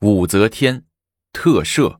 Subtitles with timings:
[0.00, 0.84] 武则天
[1.32, 1.98] 特赦。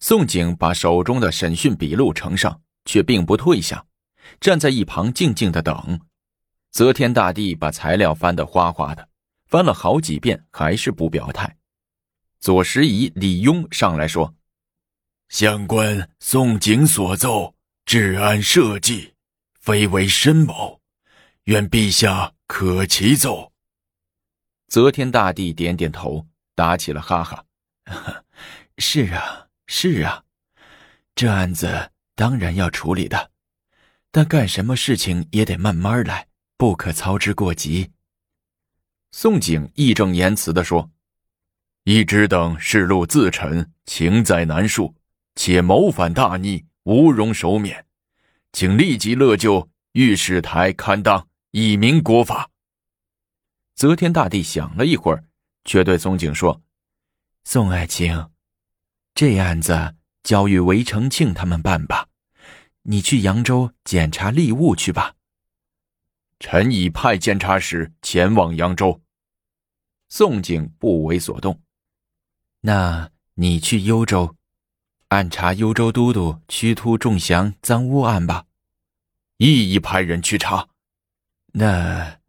[0.00, 3.84] 宋景把手中的审讯笔录呈上，却并不退下，
[4.40, 6.00] 站在一旁静静的等。
[6.70, 9.06] 则天大帝把材料翻得哗哗的，
[9.44, 11.58] 翻了好几遍，还是不表态。
[12.40, 14.34] 左拾遗、李庸上来说
[15.28, 19.12] ：“相关宋景所奏，治安社稷，
[19.60, 20.80] 非为深谋，
[21.44, 23.52] 愿陛下可其奏。”
[24.68, 26.26] 则天大帝点点头，
[26.58, 27.44] 打起了哈哈
[28.78, 30.24] ：“是啊，是啊，
[31.14, 33.30] 这案子当然要处理的，
[34.10, 36.26] 但干什么事情也得慢慢来。”
[36.58, 37.92] 不可操之过急。
[39.12, 40.90] 宋景义正言辞的说
[41.84, 44.92] ：“一直等世路自沉，情在难恕，
[45.36, 47.86] 且谋反大逆，无容首免，
[48.50, 52.50] 请立即勒就御史台堪当，以明国法。”
[53.76, 55.22] 则天大帝想了一会儿，
[55.68, 56.62] 却对宋景说
[57.44, 58.30] ：“宋爱卿，
[59.14, 62.08] 这案子交与韦承庆他们办吧，
[62.84, 65.14] 你去扬州检查吏务去吧。”
[66.40, 69.02] 臣已派监察使前往扬州。
[70.08, 71.60] 宋景不为所动。
[72.62, 74.36] 那你去幽州，
[75.08, 78.46] 暗查幽州都督屈突中祥赃污案吧。
[79.36, 80.70] 亦已派人去查。
[81.52, 82.20] 那，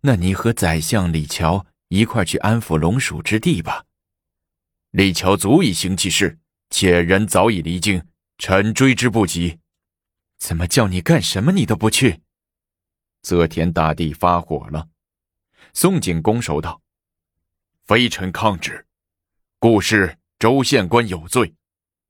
[0.00, 3.84] 那你和宰相李峤一块去安抚龙蜀之地吧。
[4.90, 6.38] 李峤足以行其事，
[6.70, 8.02] 且人早已离京，
[8.38, 9.58] 臣追之不及。
[10.38, 12.20] 怎么叫你干什么，你都不去？
[13.22, 14.88] 则天大帝发火了，
[15.74, 16.80] 宋景拱手道
[17.84, 18.86] ：“非臣抗旨，
[19.58, 21.52] 故事州县官有罪，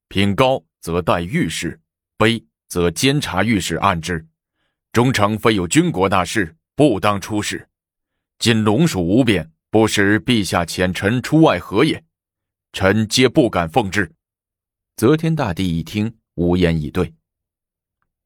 [0.08, 1.80] 品高则待御史，
[2.18, 4.28] 卑则监察御史按之。
[4.92, 7.68] 中丞非有军国大事，不当出使。
[8.38, 12.04] 今龙蜀无变，不使陛下遣臣出外何也？
[12.72, 14.12] 臣皆不敢奉之。”
[14.96, 17.14] 则天大帝一听，无言以对。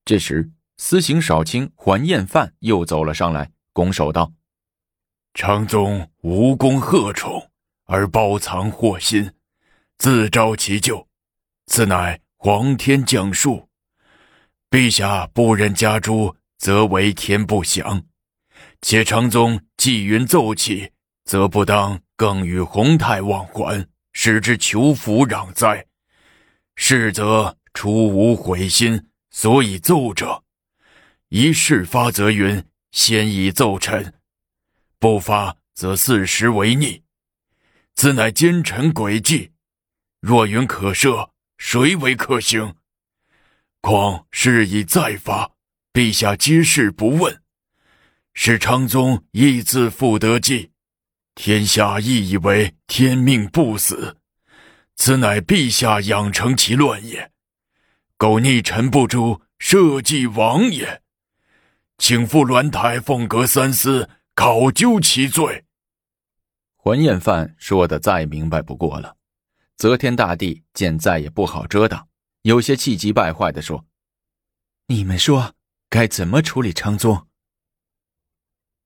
[0.05, 0.50] 这时。
[0.78, 4.33] 司刑少卿桓彦范又走了上来，拱手道
[5.33, 7.50] ：“长宗无功贺宠，
[7.84, 9.31] 而包藏祸心，
[9.99, 11.06] 自招其咎，
[11.66, 13.69] 此乃皇天降数。
[14.71, 18.03] 陛下不忍加诛，则为天不祥。
[18.81, 20.91] 且长宗既云奏起，
[21.25, 25.87] 则不当更与洪泰往还，使之求福攘灾。
[26.75, 30.43] 是则出无悔心，所以奏者。”
[31.31, 34.15] 一事发则云：“先已奏臣，
[34.99, 37.03] 不发则四时为逆。
[37.94, 39.53] 此乃奸臣诡计。
[40.21, 42.75] 若云可赦，谁为可行？
[43.81, 45.53] 况事已再发，
[45.93, 47.43] 陛下皆事不问，
[48.34, 50.72] 使昌宗亦自负得计，
[51.34, 54.19] 天下亦以为天命不死。
[54.97, 57.32] 此乃陛下养成其乱也。
[58.16, 61.03] 苟逆臣不诛，社稷亡也。”
[61.98, 65.65] 请赴鸾台凤阁三司考究其罪。
[66.75, 69.16] 桓彦范说的再明白不过了。
[69.76, 72.09] 则天大帝见再也不好遮挡，
[72.42, 73.84] 有些气急败坏的说
[74.87, 75.54] ：“你们说
[75.88, 77.26] 该怎么处理昌宗？”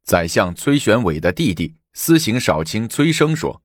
[0.05, 3.65] 宰相崔玄伟的弟弟司刑少卿崔生说：“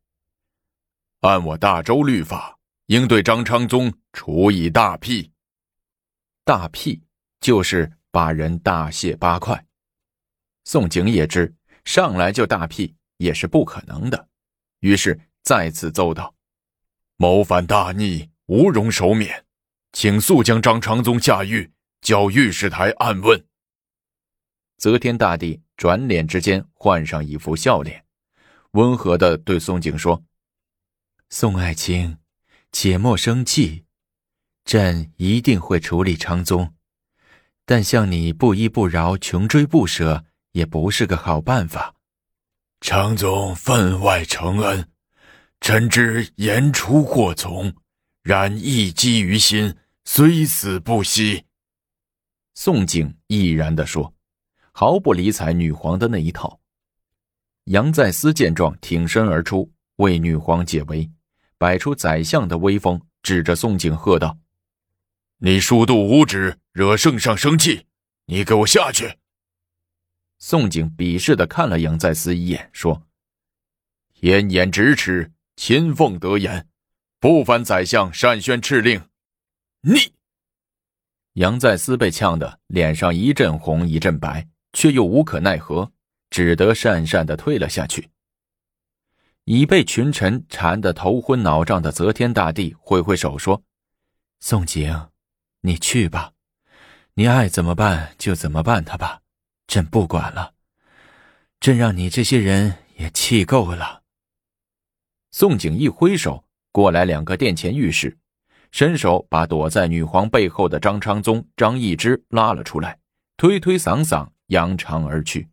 [1.21, 5.31] 按我大周律法，应对张昌宗处以大辟。
[6.43, 7.03] 大辟
[7.39, 9.65] 就是。”把人大卸八块，
[10.65, 11.55] 宋景也知
[11.85, 14.27] 上来就大辟也是不可能的，
[14.81, 16.35] 于是再次奏道
[17.15, 19.45] ：“谋反大逆，无容首免，
[19.93, 21.71] 请速将张昌宗下狱，
[22.01, 23.41] 交御史台暗问。”
[24.75, 28.05] 则天大帝转脸之间换上一副笑脸，
[28.71, 30.23] 温和的对宋景说
[31.29, 32.17] ：“宋爱卿，
[32.71, 33.83] 且莫生气，
[34.63, 36.73] 朕一定会处理昌宗。”
[37.65, 41.93] 但像你不依不饶、穷追不舍，也不是个好办法。
[42.79, 44.89] 常总分外承恩，
[45.59, 47.73] 臣之言出或从，
[48.23, 49.75] 然一击于心，
[50.05, 51.45] 虽死不息。
[52.53, 54.13] 宋景毅然地说，
[54.71, 56.60] 毫不理睬女皇的那一套。
[57.65, 61.09] 杨再思见状，挺身而出，为女皇解围，
[61.57, 64.37] 摆出宰相的威风，指着宋景喝道。
[65.37, 67.85] 你疏度无止，惹圣上生气，
[68.25, 69.17] 你给我下去！
[70.39, 73.07] 宋景鄙视的看了杨再思一眼，说
[74.13, 76.67] ：“天眼咫尺，亲奉得言，
[77.19, 79.07] 不凡宰相善宣敕令。”
[79.81, 80.13] 你，
[81.33, 85.91] 杨再思被呛得脸上一阵红一阵白，却又无可奈何，
[86.31, 88.09] 只得讪讪的退了下去。
[89.43, 93.61] 已被群臣缠得头昏脑胀的则天大帝挥挥手说
[94.39, 95.09] ：“宋景，
[95.61, 96.31] 你去吧，
[97.15, 99.21] 你爱怎么办就怎么办他吧，
[99.67, 100.53] 朕不管了。
[101.59, 104.01] 朕让你这些人也气够了。”
[105.31, 108.17] 宋景一挥手，过来两个殿前御史，
[108.71, 112.99] 伸手把躲在女皇背后的张昌宗、张易之拉了出来，
[113.37, 115.49] 推推搡搡，扬长而去。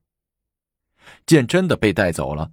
[1.26, 2.50] 见真的被带走了。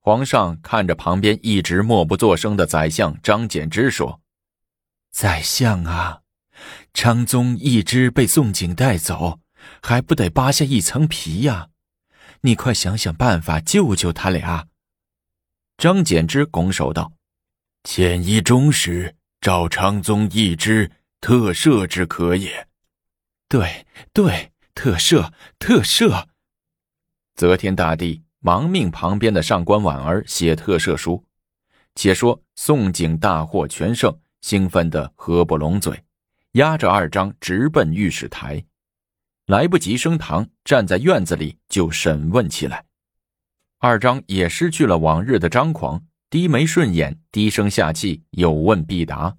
[0.00, 4.20] 皇上看着旁边一直默不作声的宰相张柬之说
[5.10, 6.20] ：“宰相啊，
[6.92, 9.40] 昌宗一直被宋璟带走，
[9.80, 11.68] 还不得扒下一层皮呀？
[12.42, 14.68] 你快想想办法救救他俩。”
[15.78, 17.12] 张柬之拱手道
[17.84, 20.90] ：“谏一中时，召昌宗一之
[21.22, 22.68] 特赦之可也。
[23.48, 26.26] ”“对对，特赦特赦。”
[27.34, 28.22] 则天大帝。
[28.46, 31.24] 忙命旁边的上官婉儿写特赦书。
[31.94, 35.98] 且说宋景大获全胜，兴奋得合不拢嘴，
[36.52, 38.62] 押着二张直奔御史台，
[39.46, 42.84] 来不及升堂，站在院子里就审问起来。
[43.78, 49.34] 二张也失去了往日的张狂，低眉顺眼，低声下气，有问必答。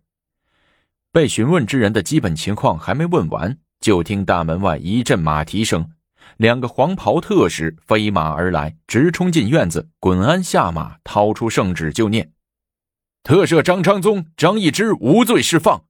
[1.11, 5.91] 被询问之人的基本情况还没问完，就听大门外一阵马蹄声。
[6.37, 9.89] 两个黄袍特使飞马而来，直冲进院子。
[9.99, 12.33] 滚鞍下马，掏出圣旨就念
[13.23, 15.85] ：“特赦张昌宗、张易之无罪释放，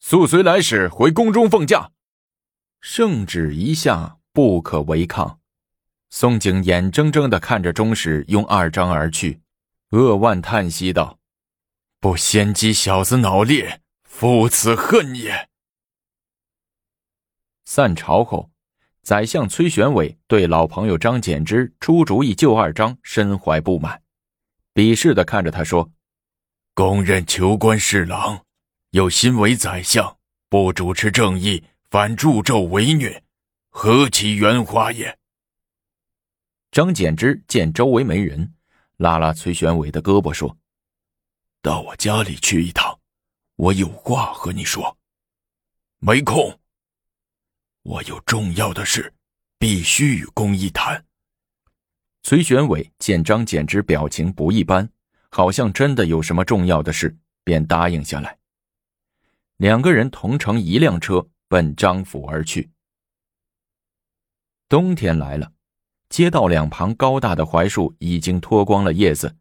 [0.00, 1.92] 速随来使回宫中奉驾。”
[2.82, 5.38] 圣旨一下，不可违抗。
[6.10, 9.40] 宋景眼睁睁的看着中使用二张而去，
[9.90, 11.18] 扼腕叹息道
[12.00, 15.48] ：“不先击小子脑裂，父此恨也。”
[17.64, 18.53] 散朝后。
[19.04, 24.00] 宰相崔玄伟对老朋友张柬之出主意救二张深怀不满，
[24.72, 25.92] 鄙视的看着他说
[26.72, 28.42] ：“公认求官侍郎，
[28.92, 30.16] 又新为宰相，
[30.48, 33.22] 不主持正义，反助纣为虐，
[33.68, 35.18] 何其圆滑也！”
[36.72, 38.54] 张柬之见周围没人，
[38.96, 40.56] 拉拉崔玄伟的胳膊说
[41.60, 42.98] ：“到我家里去一趟，
[43.56, 44.96] 我有话和你说。”
[46.00, 46.58] 没空。
[47.84, 49.12] 我有重要的事，
[49.58, 51.04] 必须与公一谈。
[52.22, 54.88] 崔玄伟见张简之表情不一般，
[55.28, 57.14] 好像真的有什么重要的事，
[57.44, 58.38] 便答应下来。
[59.58, 62.70] 两个人同乘一辆车，奔张府而去。
[64.66, 65.52] 冬天来了，
[66.08, 69.36] 街道两旁高大的槐树已经脱光了叶子，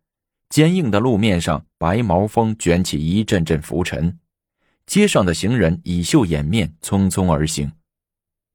[0.50, 4.20] 坚硬的路面上白毛风卷起一阵阵浮尘，
[4.86, 7.72] 街上的行人以袖掩面，匆匆而行。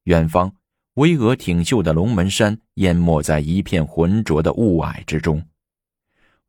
[0.08, 0.50] 远方，
[0.94, 5.46] 巍峨挺秀的龙门山淹没在一片浑浊的雾霭之中。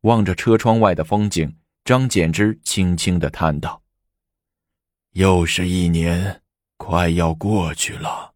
[0.00, 1.54] 望着车窗外的风景，
[1.84, 3.82] 张柬之轻轻的叹道
[5.12, 6.40] ：“又是一年，
[6.78, 8.32] 快要过去了。”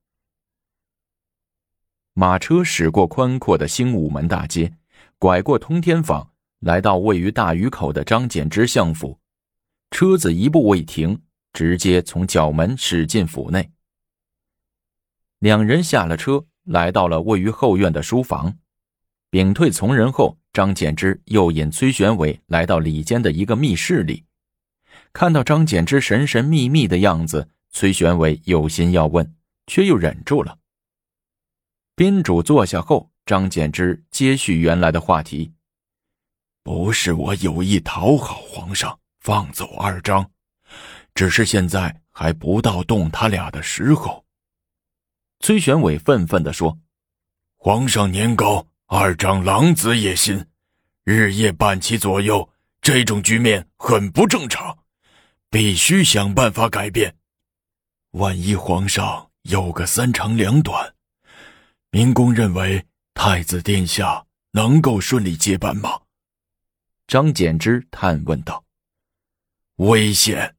[2.12, 4.76] 马车驶过宽阔的兴武门大街，
[5.18, 9.18] 拐过通天坊，来到位于大鱼口的张柬之相府。
[9.90, 11.18] 车子一步未停，
[11.54, 13.70] 直接从角门驶进府内。
[15.44, 18.56] 两人下了车，来到了位于后院的书房。
[19.28, 24.24] 屏退从人后，张柬之又引崔玄伟来到里间的一个密室里。
[25.12, 29.34] 看到张柬之神神秘秘的样子，崔玄伟有心要问，
[29.66, 30.56] 却又忍住了。
[31.94, 35.52] 宾主坐下后，张柬之接续原来的话题
[36.64, 40.30] ：“不是我有意讨好皇上，放走二张，
[41.14, 44.23] 只是现在还不到动他俩的时候。”
[45.40, 46.78] 崔玄伟愤愤地说
[47.56, 50.46] ：“皇上年高，二张狼子野心，
[51.04, 52.50] 日夜伴其左右，
[52.80, 54.78] 这种局面很不正常，
[55.50, 57.16] 必须想办法改变。
[58.12, 60.94] 万一皇上有个三长两短，
[61.90, 66.00] 明公认为太子殿下能够顺利接班吗？”
[67.06, 68.64] 张柬之探问道。
[69.76, 70.56] “危险。”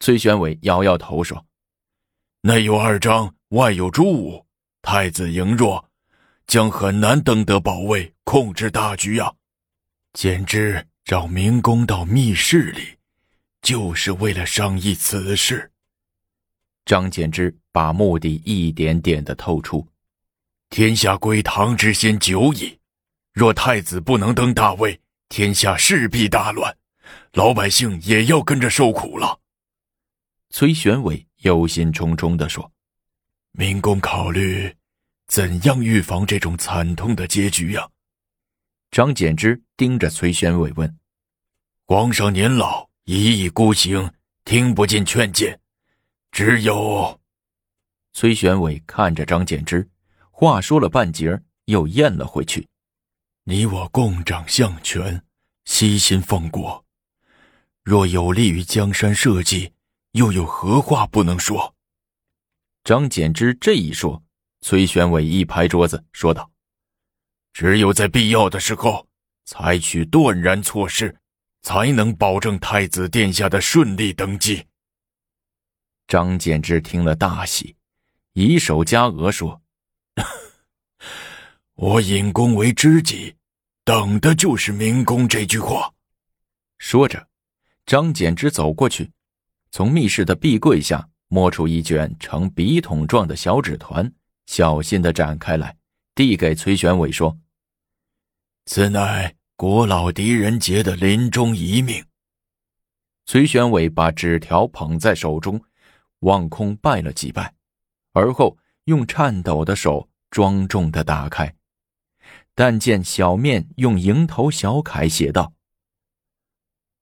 [0.00, 1.46] 崔玄伟摇摇头说
[2.42, 4.44] ：“内有二张。”外有朱武，
[4.82, 5.82] 太子羸弱，
[6.46, 9.32] 将很难登得宝位，控制大局呀。
[10.12, 12.98] 简直找明公到密室里，
[13.62, 15.70] 就是为了商议此事。
[16.84, 19.86] 张柬之把目的一点点的透出。
[20.68, 22.78] 天下归唐之先久矣，
[23.32, 25.00] 若太子不能登大位，
[25.30, 26.76] 天下势必大乱，
[27.32, 29.40] 老百姓也要跟着受苦了。
[30.50, 32.70] 崔玄伟忧心忡忡地说。
[33.60, 34.72] 明公考虑
[35.26, 37.88] 怎样预防这种惨痛的结局呀？
[38.92, 40.96] 张柬之盯着崔宣伟问
[41.84, 44.12] ：“皇上年老，一意孤行，
[44.44, 45.58] 听不进劝谏，
[46.30, 47.20] 只有……”
[48.14, 49.90] 崔玄伟看着张柬之，
[50.30, 52.64] 话说了半截又咽了回去
[53.42, 55.20] ：“你我共掌相权，
[55.64, 56.84] 悉心奉国，
[57.82, 59.72] 若有利于江山社稷，
[60.12, 61.74] 又有何话不能说？”
[62.88, 64.24] 张柬之这一说，
[64.62, 66.50] 崔宣伟一拍桌子说道。
[67.52, 69.06] 只有在必要的时候，
[69.44, 71.14] 采取断然措施，
[71.60, 74.64] 才能保证太子殿下的顺利登基。
[76.06, 77.76] 张柬之听了大喜，
[78.32, 79.60] 以手加额说
[81.76, 83.34] ：“我引公为知己，
[83.84, 85.92] 等的就是明公这句话。”
[86.80, 87.28] 说着，
[87.84, 89.12] 张柬之走过去，
[89.70, 94.12] 从密室的壁柜下摸出一卷呈笔筒状的小纸团，
[94.46, 95.76] 小心的展开来，
[96.14, 97.38] 递给崔玄伟说。
[98.66, 102.04] 此乃国老狄仁杰的临终遗命。
[103.26, 105.62] 崔玄伟把纸条捧在手中，
[106.20, 107.54] 望空拜了几拜，
[108.12, 111.54] 而后用颤抖的手庄重的打开。
[112.54, 115.52] 但见小面用蝇头小楷写道：“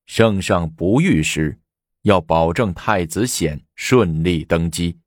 [0.05, 1.59] 圣上不遇时，
[2.03, 4.99] 要保证太子显顺利登基；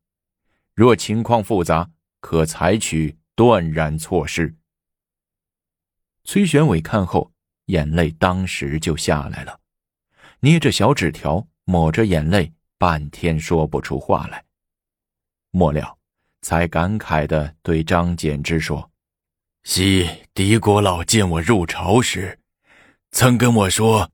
[0.73, 4.55] 若情况复杂，可采取断然措施。”
[6.23, 7.31] 崔玄伟看后，
[7.65, 9.59] 眼泪当时就下来了，
[10.41, 14.45] 捏着小纸条，抹着眼泪，半天说不出话来。
[15.51, 15.97] 末了，
[16.41, 18.91] 才感慨的对张柬之说
[19.63, 22.39] ：“昔狄国老见我入朝时，
[23.11, 24.11] 曾跟我说，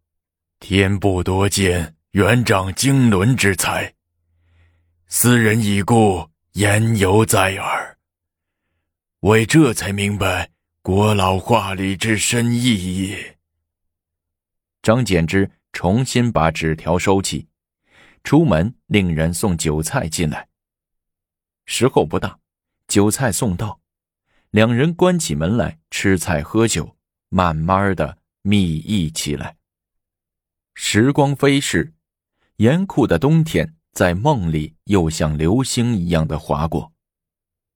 [0.60, 3.95] 天不多见元长经纶之才。
[5.18, 7.98] 斯人已故，言犹在耳。
[9.22, 10.52] 为这才明白。”
[10.84, 13.38] 国老话里之深意也。
[14.82, 17.48] 张柬之重新把纸条收起，
[18.26, 20.50] 出门令人送酒菜进来。
[21.66, 22.38] 时候不大，
[22.90, 23.80] 酒菜送到，
[24.50, 26.98] 两人关起门来吃菜喝酒，
[27.30, 29.56] 慢慢的密议起来。
[30.74, 31.94] 时光飞逝，
[32.58, 36.92] 严酷的冬天在梦里又像流星一样的划过，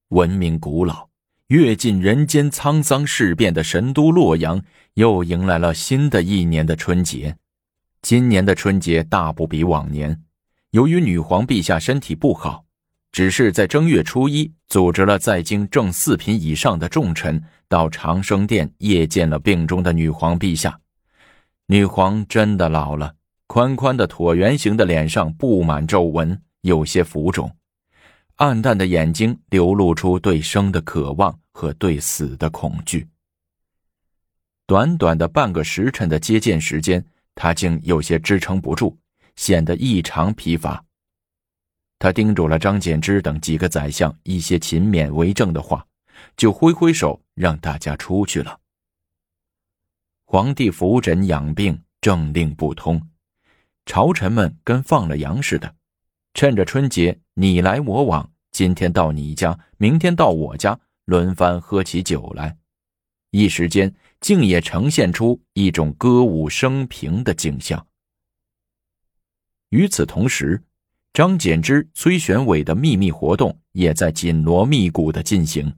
[0.09, 1.07] 文明古老。
[1.47, 4.61] 阅尽人间沧桑事变的神都洛阳，
[4.95, 7.37] 又迎来了新的一年的春节。
[8.01, 10.21] 今年的春节大不比往年，
[10.71, 12.65] 由于女皇陛下身体不好，
[13.13, 20.77] 只是在正月初一组织了在京正四品以上的重臣到长生殿谒见了病中的女皇陛下。
[21.67, 23.15] 女皇真的老了，
[23.49, 27.51] 宽宽的椭圆形的脸上布满皱纹，有些浮肿。
[28.35, 33.07] 暗淡的眼睛流露出对生的渴望和对死的恐惧。
[34.67, 37.03] 短短的半个时辰的接见时间，
[37.33, 38.95] 他竟有些支撑不住，
[39.35, 40.85] 显得异常疲乏。
[41.97, 45.83] 他叮嘱了张柬之等几个宰相一些勤勉为政的话，
[46.37, 48.59] 就挥挥手让大家出去了。
[50.25, 53.01] 皇帝扶诊养病，政令不通，
[53.85, 55.75] 朝臣们跟放了羊似的。
[56.33, 62.57] 趁着春节，你来我往，今天到你家，明天到我家，轮番喝起酒来，
[63.31, 67.87] 一时间竟也呈现出一种歌舞升平的景象。
[69.69, 70.63] 与此同时，
[71.13, 75.75] 张柬之、崔玄伟的秘密活动也在紧锣密鼓的进行。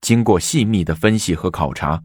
[0.00, 2.02] 经过细密的分析和考察，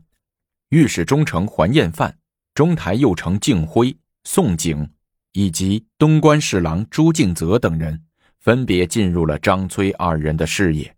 [0.70, 2.20] 御史中丞桓彦范、
[2.54, 3.98] 中台右丞敬辉、
[4.28, 4.86] 宋璟。
[5.34, 8.04] 以及东关侍郎朱敬泽等人，
[8.40, 10.98] 分别进入了张崔二人的视野，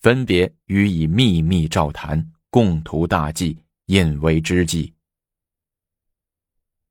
[0.00, 4.92] 分别予以秘密照谈，共图大计，引为知己。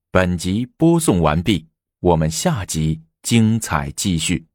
[0.10, 1.68] 本集播送完毕，
[2.00, 4.49] 我们下集精彩继续。